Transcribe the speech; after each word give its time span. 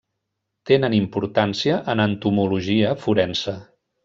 Tenen 0.69 0.95
importància 0.99 1.77
en 1.95 2.03
entomologia 2.09 2.97
forense. 3.05 3.57